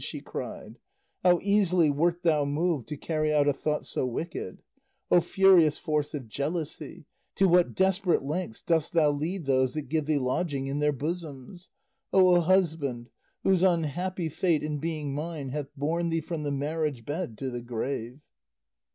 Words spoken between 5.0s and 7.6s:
O furious force of jealousy, to